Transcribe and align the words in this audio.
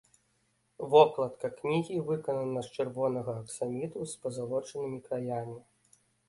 Вокладка 0.93 1.49
кнігі 1.59 1.97
выканана 2.07 2.63
з 2.69 2.79
чырвонага 2.79 3.31
аксаміту 3.43 3.99
з 4.15 4.23
пазалочанымі 4.25 4.99
краямі. 5.07 5.57